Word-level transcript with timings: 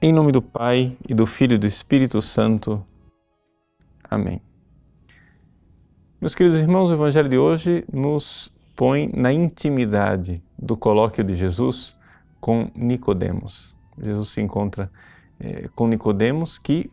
Em 0.00 0.12
nome 0.12 0.30
do 0.30 0.40
Pai 0.40 0.96
e 1.08 1.12
do 1.12 1.26
Filho 1.26 1.54
e 1.54 1.58
do 1.58 1.66
Espírito 1.66 2.22
Santo. 2.22 2.86
Amém. 4.08 4.40
Meus 6.20 6.36
queridos 6.36 6.60
irmãos, 6.60 6.88
o 6.88 6.94
Evangelho 6.94 7.28
de 7.28 7.36
hoje 7.36 7.84
nos 7.92 8.48
põe 8.76 9.10
na 9.12 9.32
intimidade 9.32 10.40
do 10.56 10.76
colóquio 10.76 11.24
de 11.24 11.34
Jesus 11.34 11.96
com 12.40 12.70
Nicodemos. 12.76 13.74
Jesus 14.00 14.28
se 14.28 14.40
encontra 14.40 14.88
eh, 15.40 15.68
com 15.74 15.88
Nicodemos 15.88 16.58
que 16.60 16.88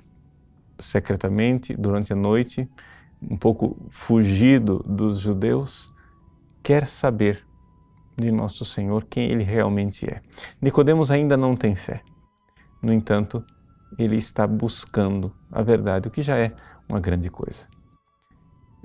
secretamente 0.80 1.76
durante 1.76 2.12
a 2.12 2.16
noite, 2.16 2.68
um 3.22 3.38
pouco 3.38 3.78
fugido 3.88 4.84
dos 4.84 5.20
judeus, 5.20 5.94
quer 6.64 6.88
saber 6.88 7.46
de 8.18 8.32
nosso 8.32 8.66
Senhor 8.66 9.06
quem 9.08 9.30
ele 9.30 9.44
realmente 9.44 10.08
é. 10.08 10.24
Nicodemos 10.60 11.12
ainda 11.12 11.38
não 11.38 11.56
tem 11.56 11.76
fé. 11.76 12.02
No 12.86 12.94
entanto, 12.94 13.44
ele 13.98 14.16
está 14.16 14.46
buscando 14.46 15.34
a 15.52 15.64
verdade, 15.64 16.08
o 16.08 16.12
que 16.12 16.22
já 16.22 16.38
é 16.38 16.52
uma 16.88 17.00
grande 17.00 17.32
coisa. 17.32 17.66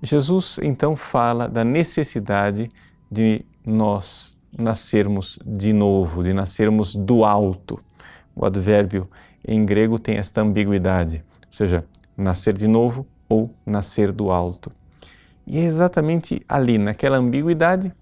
Jesus 0.03 0.59
então 0.63 0.97
fala 0.97 1.47
da 1.47 1.63
necessidade 1.63 2.71
de 3.13 3.45
nós 3.63 4.35
nascermos 4.59 5.39
de 5.45 5.75
novo, 5.75 6.23
de 6.23 6.33
nascermos 6.33 6.97
do 6.97 7.27
alto. 7.27 7.79
O 8.35 8.47
advérbio 8.47 9.07
em 9.47 9.67
grego 9.67 9.99
tem 9.99 10.17
esta 10.17 10.41
ambiguidade, 10.41 11.23
ou 11.49 11.53
seja, 11.53 11.85
nascer 12.17 12.55
de 12.55 12.67
novo 12.67 13.07
ou 13.29 13.55
nascer 13.67 14.13
do 14.13 14.31
alto. 14.31 14.73
E 15.47 15.59
é 15.59 15.65
exatamente 15.65 16.41
ali, 16.49 16.79
naquela 16.79 17.19
ambiguidade, 17.19 17.93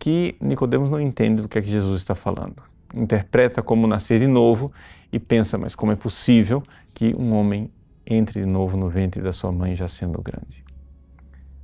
que 0.00 0.34
Nicodemos 0.40 0.90
não 0.90 1.00
entende 1.00 1.42
do 1.42 1.48
que 1.48 1.60
é 1.60 1.62
que 1.62 1.70
Jesus 1.70 2.00
está 2.00 2.16
falando. 2.16 2.73
Interpreta 2.94 3.62
como 3.62 3.86
nascer 3.86 4.20
de 4.20 4.26
novo 4.26 4.72
e 5.12 5.18
pensa, 5.18 5.58
mas 5.58 5.74
como 5.74 5.92
é 5.92 5.96
possível 5.96 6.62
que 6.94 7.14
um 7.14 7.32
homem 7.34 7.70
entre 8.06 8.42
de 8.42 8.48
novo 8.48 8.76
no 8.76 8.88
ventre 8.88 9.20
da 9.20 9.32
sua 9.32 9.50
mãe 9.50 9.74
já 9.74 9.88
sendo 9.88 10.22
grande? 10.22 10.64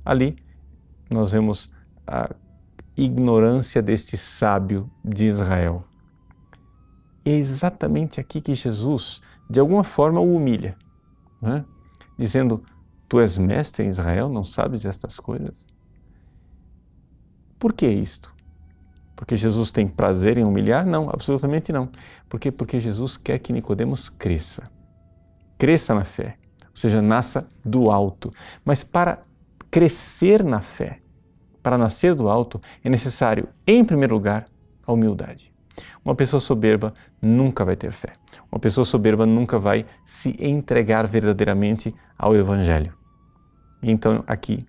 Ali 0.03 0.35
nós 1.09 1.31
vemos 1.31 1.71
a 2.05 2.29
ignorância 2.95 3.81
deste 3.81 4.17
sábio 4.17 4.89
de 5.03 5.25
Israel. 5.25 5.85
E 7.25 7.29
é 7.29 7.35
exatamente 7.35 8.19
aqui 8.19 8.41
que 8.41 8.55
Jesus, 8.55 9.21
de 9.49 9.59
alguma 9.59 9.83
forma, 9.83 10.19
o 10.19 10.35
humilha, 10.35 10.75
né? 11.41 11.63
dizendo: 12.17 12.63
Tu 13.07 13.19
és 13.19 13.37
mestre 13.37 13.85
em 13.85 13.89
Israel, 13.89 14.29
não 14.29 14.43
sabes 14.43 14.85
estas 14.85 15.19
coisas? 15.19 15.67
Por 17.59 17.73
que 17.73 17.87
isto? 17.87 18.33
Porque 19.21 19.35
Jesus 19.35 19.71
tem 19.71 19.87
prazer 19.87 20.39
em 20.39 20.43
humilhar? 20.43 20.83
Não, 20.83 21.07
absolutamente 21.07 21.71
não. 21.71 21.87
Por 22.27 22.39
quê? 22.39 22.51
Porque 22.51 22.79
Jesus 22.79 23.17
quer 23.17 23.37
que 23.37 23.53
Nicodemos 23.53 24.09
cresça. 24.09 24.67
Cresça 25.59 25.93
na 25.93 26.03
fé, 26.03 26.39
ou 26.63 26.75
seja, 26.75 27.03
nasça 27.03 27.47
do 27.63 27.91
alto. 27.91 28.33
Mas 28.65 28.83
para 28.83 29.19
crescer 29.69 30.43
na 30.43 30.59
fé, 30.59 31.01
para 31.61 31.77
nascer 31.77 32.15
do 32.15 32.27
alto, 32.27 32.59
é 32.83 32.89
necessário, 32.89 33.47
em 33.67 33.85
primeiro 33.85 34.15
lugar, 34.15 34.47
a 34.87 34.91
humildade. 34.91 35.53
Uma 36.03 36.15
pessoa 36.15 36.39
soberba 36.39 36.91
nunca 37.21 37.63
vai 37.63 37.75
ter 37.75 37.91
fé. 37.91 38.13
Uma 38.51 38.57
pessoa 38.57 38.83
soberba 38.83 39.23
nunca 39.23 39.59
vai 39.59 39.85
se 40.03 40.35
entregar 40.43 41.05
verdadeiramente 41.05 41.93
ao 42.17 42.35
Evangelho. 42.35 42.91
Então, 43.83 44.23
aqui, 44.25 44.65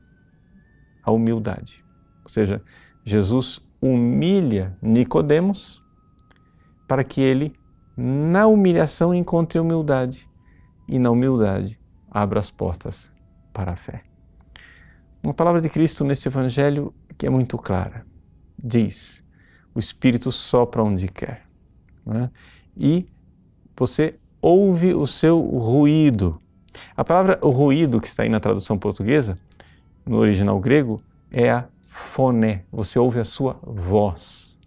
a 1.02 1.10
humildade. 1.10 1.82
Ou 2.22 2.28
seja, 2.28 2.62
Jesus 3.02 3.58
humilha 3.82 4.78
Nicodemos 4.80 5.82
para 6.86 7.02
que 7.02 7.20
ele, 7.20 7.52
na 7.96 8.46
humilhação, 8.46 9.12
encontre 9.12 9.58
humildade 9.58 10.28
e 10.86 10.98
na 10.98 11.10
humildade 11.10 11.78
abra 12.10 12.38
as 12.38 12.50
portas 12.50 13.12
para 13.52 13.72
a 13.72 13.76
fé. 13.76 14.02
Uma 15.22 15.34
palavra 15.34 15.60
de 15.60 15.68
Cristo 15.68 16.04
nesse 16.04 16.28
Evangelho 16.28 16.94
que 17.18 17.26
é 17.26 17.30
muito 17.30 17.58
clara. 17.58 18.06
Diz: 18.58 19.22
o 19.74 19.78
Espírito 19.78 20.30
sopra 20.30 20.82
onde 20.82 21.08
quer. 21.08 21.46
Né? 22.04 22.30
E 22.76 23.06
você 23.76 24.18
ouve 24.40 24.94
o 24.94 25.06
seu 25.06 25.40
ruído. 25.40 26.40
A 26.96 27.04
palavra 27.04 27.38
ruído 27.42 28.00
que 28.00 28.08
está 28.08 28.22
aí 28.22 28.28
na 28.28 28.40
tradução 28.40 28.78
portuguesa, 28.78 29.38
no 30.04 30.16
original 30.16 30.58
grego, 30.58 31.02
é 31.30 31.50
a 31.50 31.66
fone, 31.92 32.64
você 32.72 32.98
ouve 32.98 33.20
a 33.20 33.24
sua 33.24 33.58
voz. 33.62 34.58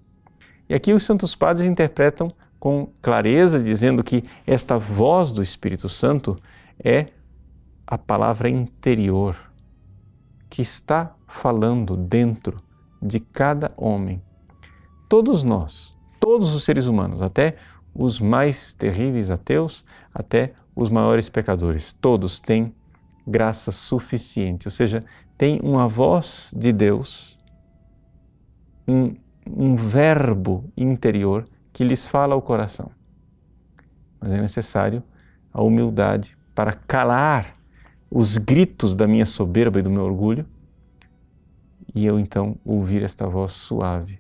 E 0.70 0.76
aqui 0.76 0.94
os 0.94 1.04
santos 1.04 1.36
padres 1.36 1.68
interpretam 1.68 2.32
com 2.60 2.88
clareza, 3.02 3.60
dizendo 3.60 4.04
que 4.04 4.24
esta 4.46 4.78
voz 4.78 5.32
do 5.32 5.42
Espírito 5.42 5.90
Santo 5.90 6.38
é 6.84 7.08
a 7.86 7.98
palavra 7.98 8.48
interior 8.48 9.36
que 10.52 10.62
está 10.62 11.16
falando 11.28 11.98
dentro 11.98 12.62
de 13.02 13.20
cada 13.20 13.74
homem. 13.76 14.22
Todos 15.10 15.44
nós, 15.44 15.98
todos 16.20 16.54
os 16.54 16.64
seres 16.64 16.86
humanos, 16.86 17.24
até 17.24 17.56
os 17.94 18.20
mais 18.20 18.74
terríveis 18.76 19.32
ateus, 19.32 19.84
até 20.14 20.54
os 20.76 20.92
maiores 20.92 21.28
pecadores, 21.28 21.92
todos 21.92 22.40
têm 22.40 22.72
graça 23.28 23.72
suficiente, 23.72 24.68
ou 24.68 24.72
seja, 24.72 25.04
tem 25.38 25.60
uma 25.62 25.88
voz 25.88 26.54
de 26.56 26.72
Deus, 26.72 27.38
um, 28.88 29.16
um 29.48 29.76
verbo 29.76 30.64
interior 30.78 31.48
que 31.74 31.84
lhes 31.84 32.08
fala 32.08 32.36
ao 32.36 32.42
coração. 32.42 32.92
Mas 34.20 34.32
é 34.32 34.40
necessário 34.40 35.04
a 35.52 35.62
humildade 35.62 36.38
para 36.54 36.74
calar 36.74 37.56
os 38.10 38.38
gritos 38.38 38.96
da 38.96 39.08
minha 39.08 39.26
soberba 39.26 39.80
e 39.80 39.82
do 39.82 39.90
meu 39.90 40.04
orgulho 40.04 40.46
e 41.96 42.06
eu 42.06 42.20
então 42.20 42.58
ouvir 42.66 43.02
esta 43.04 43.26
voz 43.26 43.54
suave 43.54 44.20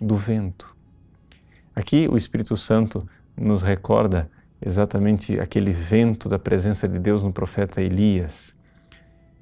do 0.00 0.16
vento. 0.16 0.74
Aqui 1.74 2.08
o 2.08 2.16
Espírito 2.16 2.56
Santo 2.56 3.08
nos 3.36 3.62
recorda 3.62 4.30
exatamente 4.60 5.38
aquele 5.38 5.72
vento 5.72 6.28
da 6.28 6.38
presença 6.38 6.88
de 6.88 6.98
Deus 6.98 7.22
no 7.22 7.32
profeta 7.32 7.80
Elias 7.80 8.56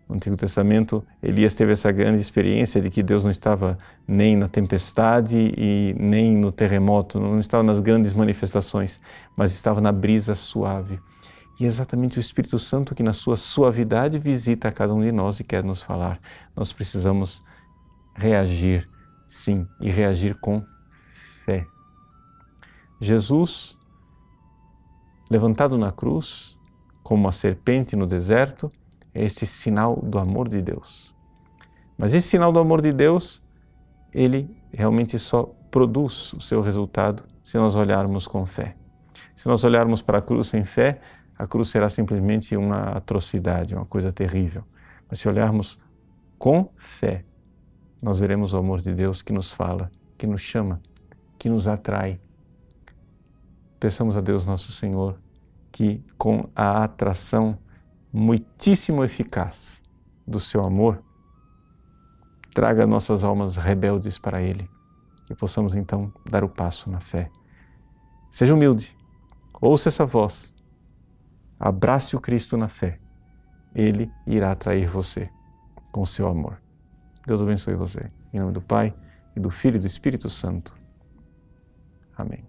no 0.09 0.15
Antigo 0.15 0.37
Testamento, 0.37 1.04
Elias 1.21 1.54
teve 1.54 1.72
essa 1.72 1.91
grande 1.91 2.21
experiência 2.21 2.81
de 2.81 2.91
que 2.91 3.03
Deus 3.03 3.25
não 3.25 3.31
estava 3.31 3.76
nem 4.06 4.37
na 4.37 4.49
tempestade 4.49 5.37
e 5.37 5.94
nem 5.99 6.37
no 6.37 6.53
terremoto, 6.53 7.19
não 7.19 7.41
estava 7.41 7.65
nas 7.65 7.81
grandes 7.81 8.12
manifestações, 8.12 9.00
mas 9.37 9.53
estava 9.53 9.81
na 9.81 9.91
brisa 9.91 10.34
suave. 10.34 11.00
E 11.59 11.65
é 11.65 11.66
exatamente 11.66 12.19
o 12.19 12.21
Espírito 12.21 12.59
Santo 12.59 12.94
que, 12.94 13.03
na 13.03 13.12
sua 13.12 13.37
suavidade, 13.37 14.19
visita 14.19 14.69
a 14.69 14.72
cada 14.72 14.94
um 14.94 15.00
de 15.00 15.10
nós 15.10 15.41
e 15.41 15.44
quer 15.44 15.65
nos 15.65 15.82
falar. 15.82 16.21
Nós 16.55 16.72
precisamos 16.72 17.43
reagir, 18.15 18.88
sim, 19.26 19.66
e 19.81 19.91
reagir 19.91 20.37
com 20.37 20.62
fé. 21.44 21.66
Jesus, 23.00 23.76
levantado 25.31 25.76
na 25.76 25.91
cruz, 25.91 26.56
como 27.03 27.22
uma 27.22 27.32
serpente 27.32 27.97
no 27.97 28.06
deserto, 28.06 28.70
é 29.14 29.25
esse 29.25 29.47
sinal 29.47 29.97
do 30.03 30.19
amor 30.19 30.48
de 30.48 30.60
Deus. 30.60 31.14
Mas 31.97 32.12
esse 32.14 32.28
sinal 32.28 32.53
do 32.53 32.59
amor 32.59 32.82
de 32.82 32.92
Deus, 32.92 33.42
ele 34.12 34.54
realmente 34.72 35.19
só 35.19 35.44
produz 35.70 36.32
o 36.32 36.41
seu 36.41 36.60
resultado 36.60 37.25
se 37.42 37.56
nós 37.56 37.75
olharmos 37.75 38.26
com 38.26 38.44
fé. 38.44 38.76
Se 39.34 39.47
nós 39.47 39.64
olharmos 39.64 40.03
para 40.03 40.19
a 40.19 40.22
cruz 40.22 40.48
sem 40.48 40.64
fé, 40.64 41.00
a 41.38 41.47
cruz 41.47 41.69
será 41.69 41.88
simplesmente 41.88 42.56
uma 42.56 42.97
atrocidade, 42.97 43.75
uma 43.75 43.87
coisa 43.87 44.10
terrível. 44.10 44.64
Mas 45.08 45.20
se 45.20 45.28
olharmos 45.28 45.78
com 46.38 46.70
fé, 46.76 47.25
nós 48.03 48.19
veremos 48.19 48.53
o 48.53 48.56
amor 48.56 48.81
de 48.81 48.93
Deus 48.93 49.22
que 49.22 49.32
nos 49.32 49.53
fala, 49.53 49.91
que 50.19 50.26
nos 50.26 50.41
chama, 50.41 50.81
que 51.38 51.48
nos 51.48 51.69
atrai. 51.69 52.20
Peçamos 53.78 54.16
a 54.16 54.20
Deus 54.20 54.44
nosso 54.44 54.72
Senhor 54.72 55.19
que 55.70 56.02
com 56.17 56.49
a 56.55 56.84
atração 56.84 57.58
muitíssimo 58.12 59.05
eficaz 59.05 59.82
do 60.26 60.40
seu 60.40 60.64
amor, 60.64 61.02
traga 62.55 62.87
nossas 62.87 63.23
almas 63.23 63.56
rebeldes 63.56 64.19
para 64.19 64.40
Ele 64.40 64.69
e 65.31 65.34
possamos 65.34 65.75
então 65.75 66.12
dar 66.28 66.43
o 66.43 66.49
passo 66.49 66.90
na 66.90 67.00
fé. 67.00 67.31
Seja 68.31 68.55
humilde, 68.55 68.96
ouça 69.61 69.88
essa 69.88 70.06
voz, 70.06 70.55
abrace 71.61 72.17
o 72.17 72.20
Cristo 72.20 72.56
na 72.56 72.69
fé, 72.69 72.99
Ele 73.75 74.11
irá 74.26 74.52
atrair 74.52 74.88
você 74.88 75.28
com 75.93 76.02
o 76.02 76.06
seu 76.06 76.26
amor. 76.26 76.61
Deus 77.26 77.43
abençoe 77.43 77.75
você. 77.75 78.11
Em 78.32 78.38
nome 78.38 78.52
do 78.52 78.62
Pai, 78.62 78.94
e 79.37 79.40
do 79.40 79.50
Filho 79.50 79.76
e 79.76 79.81
do 79.81 79.87
Espírito 79.87 80.31
Santo. 80.31 80.75
Amém. 82.17 82.45